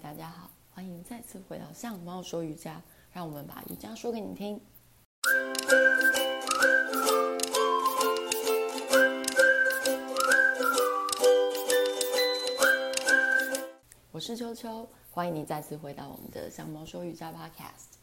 [0.00, 4.60] 大家好，欢迎再次回到向猫说瑜伽，让我们把瑜伽说给你听。
[14.12, 17.98] 我是秋秋，欢迎你再次回到我们的向猫说瑜伽 Podcast。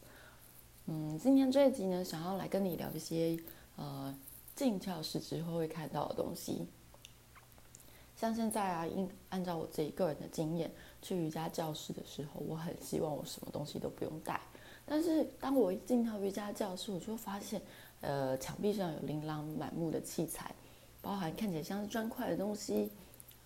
[0.88, 3.38] 嗯，今天这一集呢，想要来跟你聊一些
[3.78, 4.14] 呃
[4.54, 6.68] 进教室之后会看到的东西。
[8.16, 10.72] 像现在啊，应按照我自己个人的经验，
[11.02, 14.40] 去瑜伽教室的时候，我很希望我什么东西都不用带。
[14.86, 17.62] 但是当我一进到瑜伽教室，我就会发现，
[18.02, 20.54] 呃，墙壁上有琳琅满目的器材，
[21.02, 22.90] 包含看起来像是砖块的东西，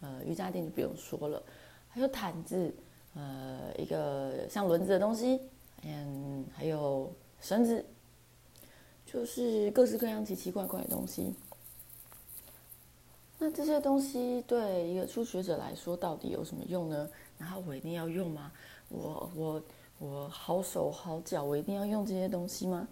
[0.02, 1.42] 呃，瑜伽垫就不用说了，
[1.88, 2.74] 还有毯子，
[3.16, 5.40] 呃，一个像轮子的东西，
[5.84, 7.84] 嗯，还有绳子，
[9.06, 11.34] 就是各式各样奇奇怪怪的东西。
[13.42, 17.10] 那这些东西对一个初学者来说到底有什么用呢？
[17.38, 18.52] 然后我一定要用吗？
[18.90, 19.64] 我我
[19.98, 22.86] 我好手好脚，我一定要用这些东西吗？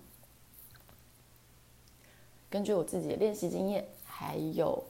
[2.50, 4.82] 根据我自己的练习经验，还有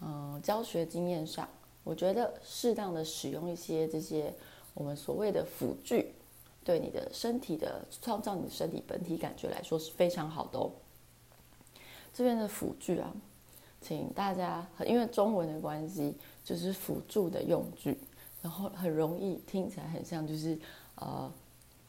[0.00, 1.48] 嗯、教学经验上，
[1.84, 4.34] 我觉得适当的使用一些这些
[4.74, 6.12] 我们所谓的辅具，
[6.64, 10.72] 对你的身体的创造你的身体本体感觉来说是非常好的哦。
[12.12, 13.14] 这边的辅具啊。
[13.86, 17.98] 请大家，因为中文的关系，就是辅助的用具，
[18.40, 20.58] 然后很容易听起来很像就是
[20.94, 21.30] 呃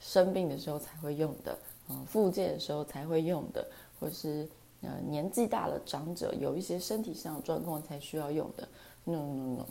[0.01, 1.57] 生病的时候才会用的，
[1.87, 3.65] 嗯，复健的时候才会用的，
[3.97, 4.45] 或是
[4.81, 8.67] 呃年纪大了长者有一些身体上的状况才需要用的。
[9.05, 9.65] No no no，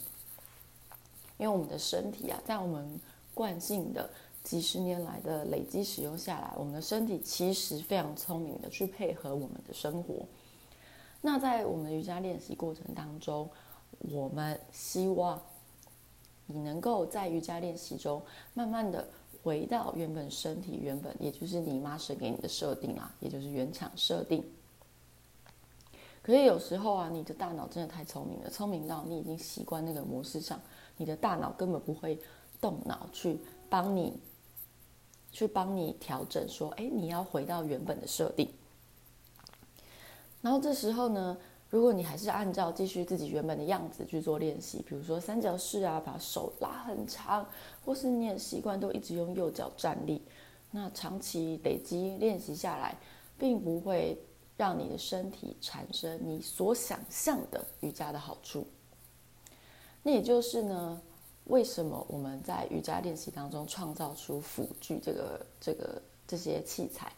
[1.37, 2.99] 因为我们的身体啊，在我们
[3.35, 4.09] 惯性的
[4.43, 10.25] 几十年来的累积使用下来，我们的身体其实非常聪明的去配合我们的生活。
[11.27, 13.49] 那在我们瑜伽练习过程当中，
[14.01, 15.41] 我们希望
[16.45, 18.21] 你能够在瑜伽练习中，
[18.53, 19.09] 慢慢的
[19.43, 24.45] 回到原本身体原本，也就是你妈生给你的设定啊，也就是原厂设定。
[26.21, 30.61] 可是有时候啊，你的大脑真的太聪明了，聪明到你已经习惯那个模式上，
[30.99, 32.21] 你的大脑根本不会
[32.61, 33.41] 动脑去
[33.71, 34.13] 帮你，
[35.33, 38.47] 去帮你调整，说，哎，你要回到原本的设定。
[40.45, 41.35] 然后这时候呢，
[41.71, 47.49] 如果你还是按照继续自己原本的样子去做练习，比如说三角式啊，把手拉很长，
[47.83, 50.21] 或是你也习惯都一直用右脚站立，
[50.71, 52.95] 那长期累积练习下来，
[53.39, 54.19] 并不会
[54.55, 58.67] 让你的身体产生你所想象的瑜伽的好处。
[60.03, 61.01] 那也就是呢，
[61.45, 67.11] 为什么我们在瑜伽练习当中创造出辅具这个、这个这些器材？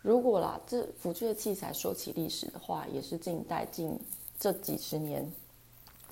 [0.00, 3.98] 如果啦，这辅具的器材说起历史的话，也是近代近
[4.38, 5.30] 这几十年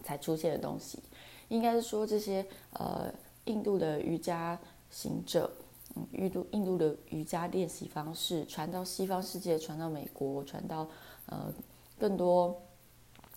[0.02, 0.98] 才出现的东西。
[1.48, 3.12] 应该是说这些呃
[3.44, 4.58] 印度的瑜伽
[4.90, 5.50] 行者，
[5.94, 10.88] 嗯，印度印度的瑜伽练习方式传到西方世界，传到美国，传到
[11.26, 11.52] 呃
[11.96, 12.60] 更多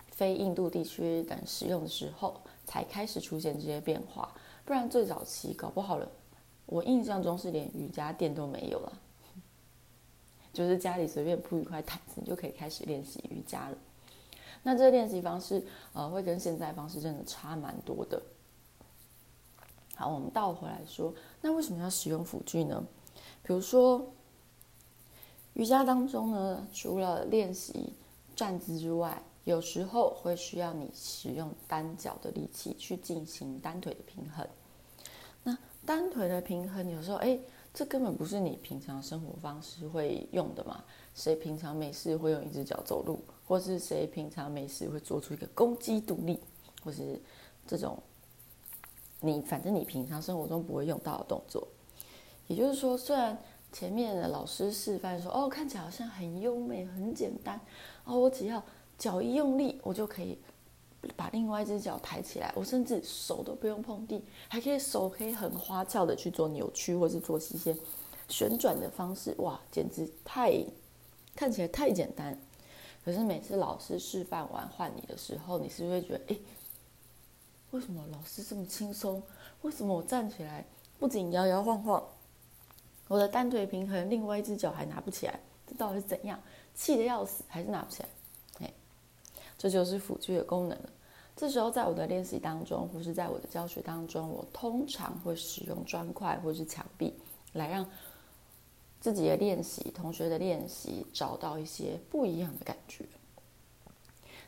[0.09, 4.33] 非印度地区等使用的时候，才开始出现这些变化。
[4.65, 6.09] 不然最早期搞不好了，
[6.65, 8.91] 我印象中是连瑜伽垫都没有了。
[10.59, 13.77] 就是家里随便铺一块毯子，你就可以开始练习瑜伽了。
[14.61, 18.21] 那这个练习方式，呃，会跟现在方式真的差蛮多的。
[19.95, 22.83] 好，我们倒回来说，那为什么要使用辅具呢？
[23.41, 24.05] 比如说，
[25.53, 27.93] 瑜伽当中呢，除了练习
[28.35, 34.45] 站姿之外，有时候会需要你使用单脚的力气去进行单腿的平衡。
[35.41, 37.39] 那单腿的平衡，有时候哎。
[37.79, 40.83] 这根本不是你平常生活方式会用的嘛？
[41.15, 43.17] 谁平常没事会用一只脚走路，
[43.47, 46.37] 或是谁平常没事会做出一个攻击独立，
[46.83, 47.17] 或是
[47.65, 47.97] 这种
[49.21, 51.65] 你反正你平常生活中不会用到的动作。
[52.47, 53.37] 也就是说，虽然
[53.71, 57.57] 前面的老师示范说，哦，看起来好像很优美、很简单，
[58.03, 58.61] 哦，我只要
[58.97, 60.37] 脚一用力，我就可以。
[61.15, 67.75] 把另外一只脚抬起来，我甚至手都不用碰地，还可以手可以很花俏的去做扭曲，或是做一些
[68.27, 70.53] 旋转的方式，哇，简直太
[71.35, 72.37] 看起来太简单。
[73.05, 76.41] 可是每次老师示范完换你的时候，你是不是会觉得，诶，
[77.71, 79.23] 为什么老师这么轻松？
[79.61, 80.65] 为什么我站起来
[80.99, 82.03] 不仅摇摇晃晃，
[83.07, 85.39] 我的单腿平衡，另外一只脚还拿不起来？
[85.65, 86.39] 这到底是怎样？
[86.75, 88.09] 气得要死，还是拿不起来？
[89.59, 90.89] 这就是辅具的功能了。
[91.35, 97.13] 这时候，在我的练习当中，或是在我的教学当中，我通常会使用砖块或是墙壁，
[97.53, 97.85] 来让
[99.01, 103.05] 自己的练习、同学的练习找到一些不一样的感觉。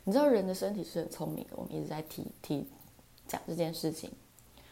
[0.04, 2.66] 你知道，人的身体是很聪明的，我们一直在提提
[3.28, 4.10] 讲这件事情。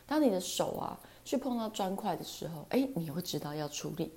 [0.07, 4.09] 当你的手啊去碰到砖块的时候，哎，你会知道要出力；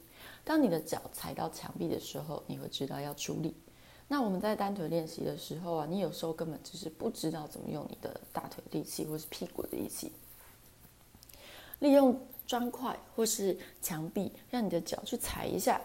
[0.43, 3.53] 当你的脚踩到墙壁的时候，你会知道要出力。
[4.09, 10.11] 那我们在单腿练习的时候啊，你有时候根本就是不知道怎么用你的大腿力气或是屁股的力气，
[11.79, 15.81] 利用砖块或是墙壁，让你的脚去踩一下，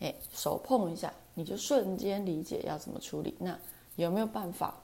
[0.00, 3.36] 哎，手碰一下，你就瞬间理解要怎么处理。
[3.38, 3.56] 那
[3.94, 4.74] 有没有办法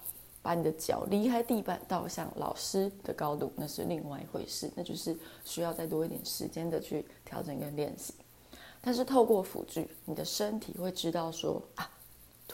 [0.41, 3.51] 把你的脚离开地板到像老师的高度？
[3.57, 8.15] 那是另外一回事，那就是需要再多一点时间的去调整跟练习。
[8.81, 11.91] 但是透过辅具，你的身体会知道说啊。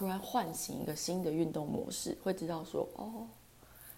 [0.01, 3.29] 突然唤醒一个新的运动模式，会知道说哦，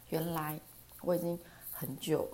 [0.08, 0.58] 原来
[1.02, 1.38] 我已经
[1.70, 2.28] 很久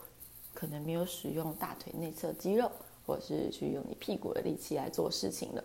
[0.55, 2.73] 可能没有使用大腿内侧肌肉，
[3.07, 5.63] 或者是去用你屁股的力气来做事情了。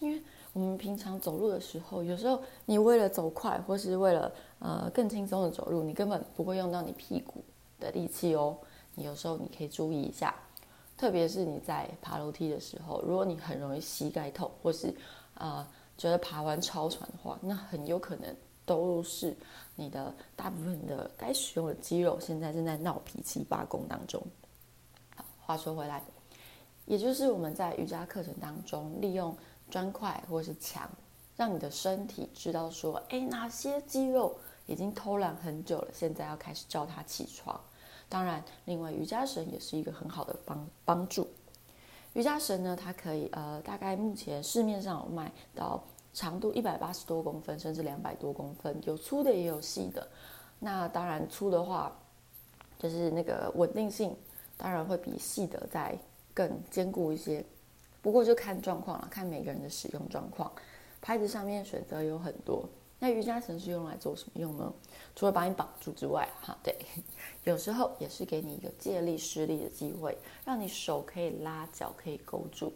[0.00, 0.20] 因为
[0.52, 7.44] 我们平常走路的时候，有时候你为了走快，或是为了呃更轻松的走路，你根本不会用到你屁股
[7.78, 8.58] 的力气哦。
[8.96, 10.34] 你有时候你可以注意一下，
[10.96, 14.92] 特别是你在爬楼梯的时候，如果你很容易膝盖痛，或是
[15.34, 15.70] 啊。
[16.00, 19.36] 觉得爬完超喘的话，那很有可能都是
[19.76, 24.18] 你的大部分的该使用的肌肉现在正在闹脾气罢工当中。
[25.14, 26.02] 好，话说回来，
[26.86, 29.36] 也就是我们在瑜伽课程当中利用
[29.70, 30.90] 砖块或是墙，
[31.36, 37.60] 让你的身体知道说，诶，哪些肌肉已经偷懒很久了，现在要开始叫它起床。
[38.08, 41.28] 当然，另外瑜伽绳也是一个很好的帮帮助。
[42.14, 50.06] 瑜伽绳呢，它可以呃，大概目前市面上有卖到长度一百八十多公分，甚至两百多公分，有粗的也有细的。
[50.58, 51.96] 那当然粗的话，
[52.78, 54.16] 就是那个稳定性
[54.56, 55.96] 当然会比细的再
[56.34, 57.44] 更坚固一些。
[58.02, 60.50] 不过就看状况了，看每个人的使用状况。
[61.00, 62.68] 牌子上面选择有很多。
[63.02, 64.70] 那瑜伽绳是用来做什么用呢？
[65.16, 66.76] 除了把你绑住之外，哈，对，
[67.44, 72.70] 有时候也是给你一个借力施力的机会，让你手可以拉，脚可以勾住。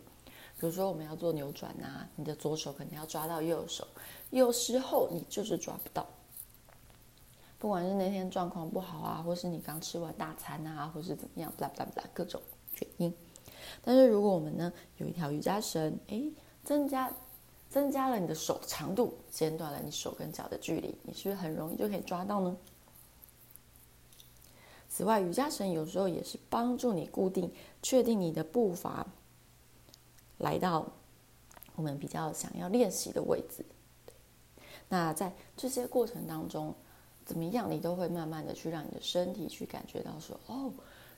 [0.58, 3.86] 比如说我们要做扭转啊，你的左手可能要抓到右手，
[4.30, 6.06] 有时候你就是抓不到。
[7.58, 12.40] 不管是那天状况不好啊，或是你刚吃完大餐啊，或是怎么样，啦啦啦，各种
[12.80, 13.14] 原因。
[13.82, 16.32] 但是如果我们呢有一条瑜伽绳，诶，
[16.62, 17.12] 增加。
[17.74, 22.56] 增加了你的手长度，减短了你手跟脚的距离，你是不是很容易就可以抓到呢？
[24.88, 29.04] 此外，瑜伽绳有时候也是帮助你固定、确定你的步伐，
[30.38, 30.86] 来到
[31.74, 33.66] 我们比较想要练习的位置。
[34.88, 36.72] 那在这些过程当中，
[37.24, 40.72] 怎么样，你都会慢慢的去让你的身体去感觉到说，哦，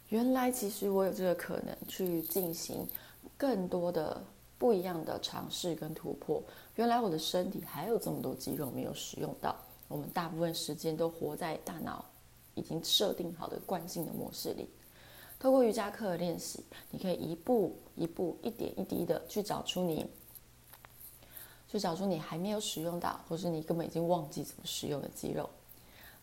[0.09, 2.89] 原来其实我有这个可能去进行
[3.37, 4.25] 更多的。
[4.59, 6.43] 不一样的尝试跟突破，
[6.77, 9.55] 原来我的身体还有这么多肌肉没有使用到。
[9.89, 12.05] 我们大部分时间都活在大脑
[12.55, 14.69] 已经设定好的惯性的模式里。
[15.39, 20.07] 透过瑜伽课的练习，你可以一步一步、一点一滴的去找出你，
[21.69, 25.49] 去找出你还没有使用到，或是你根本已经忘记怎么使用的肌肉。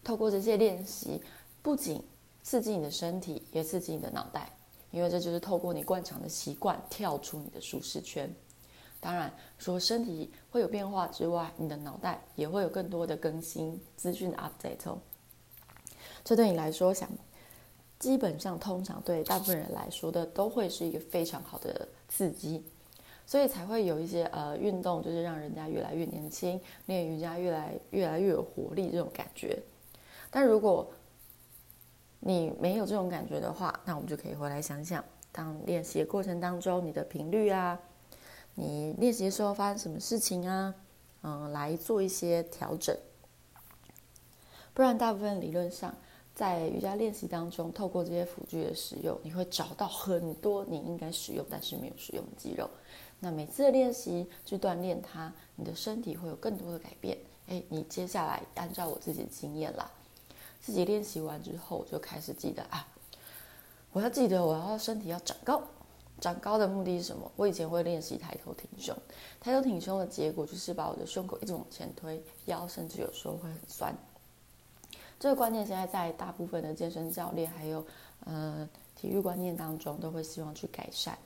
[0.03, 1.21] 透过这些练习，
[1.61, 2.01] 不仅
[2.41, 4.51] 刺激你的身体，也刺激你的脑袋。
[4.93, 8.31] 因为这就是透过你惯常的习惯跳出你的舒适圈。
[8.99, 14.95] 当然，除了身体会有变化之外，你的脑袋也会有更多的更新资讯 update。
[16.23, 17.09] 这对你来说，想
[17.97, 22.63] 基本上通常对大部分人来说的都会是一个非常好的刺激，
[23.25, 29.57] 所以才会有一些呃运动，就是让人家越来越年轻，练瑜伽越来越来越有活力这种感觉。
[30.29, 30.89] 但如果
[32.25, 37.77] 你没有这种感觉的话，那我们就可以回来想想，当练习的过程当中，你的频率啊，
[38.55, 40.73] 你练习的时候发生什么事情啊，
[41.23, 42.95] 嗯，来做一些调整。
[44.73, 45.93] 不然，大部分理论上，
[46.33, 52.69] 在瑜伽练习当中，透过这些辅具的使用，你会找到很多你应该使用但是没有使用的肌肉。
[53.19, 57.17] 那每次的练习去锻炼它，你的身体会有更多的改变。
[57.47, 59.91] 诶，你接下来按照我自己的经验啦。
[60.63, 62.87] 自己练习完之后，就开始记得啊，
[63.91, 65.61] 我要记得我要身体要长高，
[66.21, 67.29] 长高的目的是什么？
[67.35, 68.95] 我以前会练习抬头挺胸，
[69.41, 73.93] 抬头挺胸的结果就是把我的胸口一直往前推，腰甚至有时候会很酸。
[75.19, 77.85] 这个观念现在在大部分的健身教练还有
[78.25, 81.17] 呃体育观念当中都会希望去改善。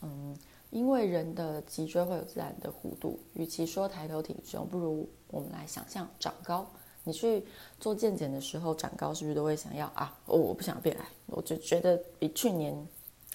[0.00, 0.34] 嗯，
[0.70, 6.66] 因为人的脊椎会有自然的弧度，与其说抬头挺胸，不如我们来想象长高。
[7.04, 7.42] 你去
[7.78, 10.14] 做健检的时候，长高是不是都会想要啊？
[10.26, 12.76] 哦，我不想变矮，我就觉得比去年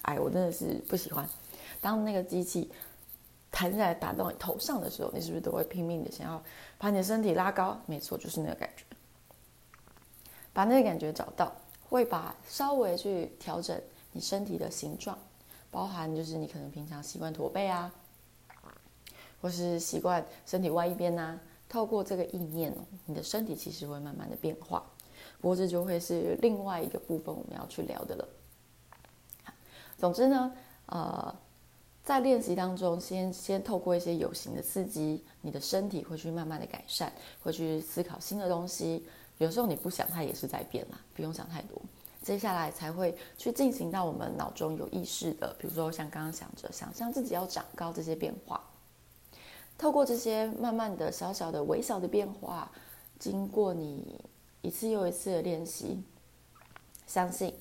[0.02, 1.28] 矮，我真的是不喜欢。
[1.80, 2.70] 当那个机器
[3.50, 6.42] 弹下来打到你头上的时候，你是不是都会拼命的想要
[6.78, 7.76] 把你的身体拉高？
[7.86, 8.84] 没错，就是那个感觉。
[10.52, 11.52] 把那个感觉找到，
[11.88, 13.78] 会把稍微去调整
[14.12, 15.18] 你身体的形状，
[15.70, 17.92] 包含就是你可能平常习惯驼背啊，
[19.42, 21.40] 或是习惯身体歪一边呐、啊。
[21.68, 24.84] 透过这个意念哦，你的身体其实会慢慢的变化。
[25.40, 28.28] 不过这就会是另外一个部分我们要去聊的了。
[29.98, 30.52] 总之呢，
[30.86, 31.34] 呃，
[32.04, 39.06] 在练习当中先，先先透过一些有形的刺激，你的身体会去慢慢的改善，会去思考新的东西。
[39.38, 41.80] 有时候你不想，它也是在变啦，不用想太多。
[42.22, 48.60] 接下来才会去进行到我们脑中有意识的，比如说像刚刚想着想象自己要长高这些变化。
[49.78, 52.70] 透过这些慢慢的小小的微小的变化，
[53.18, 54.24] 经过你
[54.62, 56.02] 一次又一次的练习，
[57.06, 57.54] 相信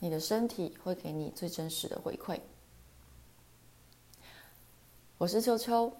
[0.00, 2.40] 你的身体会给你最真实的回馈。
[5.16, 5.92] 我是秋秋，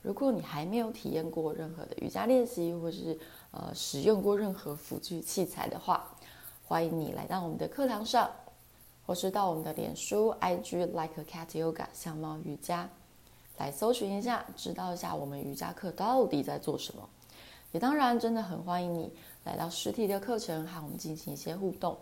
[0.00, 3.18] 如果你还没有体验过任何的瑜伽练习，或是
[3.50, 6.16] 呃使用过任何辅具器材的话，
[6.64, 8.30] 欢迎你来到我们的课堂上，
[9.04, 12.88] 或是到我们的脸书 IG Like a Cat Yoga 相猫瑜伽。
[13.62, 17.08] 来搜寻一下，知道一下我们瑜伽课到底在做什么。
[17.70, 19.08] 也当然，真的很欢迎你
[19.44, 21.96] 来到实体的课程和我们进行一些互动。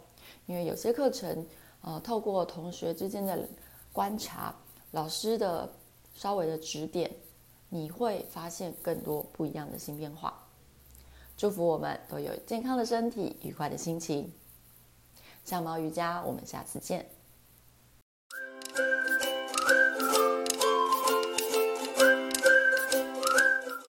[0.47, 1.47] 因为有些课程，
[1.83, 3.47] 呃，透过同学之间的
[3.93, 4.55] 观察，
[4.91, 5.71] 老师的
[6.15, 7.15] 稍微的指点，
[7.69, 10.43] 你会发现更多不一样的新变化。
[11.37, 14.33] 祝福我们都有健康的身体，愉快的心情。
[15.45, 17.05] 像猫瑜伽，我们下次见。